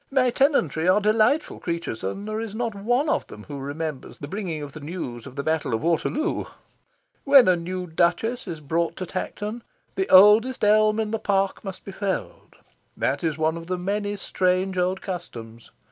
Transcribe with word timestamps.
My 0.09 0.31
tenantry 0.31 0.87
are 0.87 0.99
delightful 0.99 1.59
creatures, 1.59 2.03
and 2.03 2.27
there 2.27 2.39
is 2.39 2.55
not 2.55 2.73
one 2.73 3.07
of 3.07 3.27
them 3.27 3.43
who 3.43 3.59
remembers 3.59 4.17
the 4.17 4.27
bringing 4.27 4.63
of 4.63 4.71
the 4.71 4.79
news 4.79 5.27
of 5.27 5.35
the 5.35 5.43
Battle 5.43 5.75
of 5.75 5.83
Waterloo. 5.83 6.45
When 7.23 7.47
a 7.47 7.55
new 7.55 7.85
Duchess 7.85 8.47
is 8.47 8.61
brought 8.61 8.95
to 8.95 9.05
Tankerton, 9.05 9.61
the 9.93 10.09
oldest 10.09 10.63
elm 10.63 10.99
in 10.99 11.11
the 11.11 11.19
park 11.19 11.63
must 11.63 11.85
be 11.85 11.91
felled. 11.91 12.55
That 12.97 13.23
is 13.23 13.37
one 13.37 13.55
of 13.57 13.69
many 13.79 14.15
strange 14.17 14.75
old 14.75 15.03
customs. 15.03 15.69